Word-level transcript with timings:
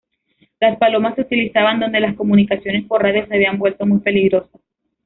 Las 0.59 0.79
palomas 0.79 1.13
se 1.13 1.21
utilizaban 1.21 1.79
donde 1.79 1.99
las 1.99 2.15
comunicaciones 2.15 2.85
por 2.87 3.03
radio 3.03 3.23
se 3.27 3.35
habían 3.35 3.59
vuelto 3.59 3.85
muy 3.85 3.99
peligrosas. 3.99 4.59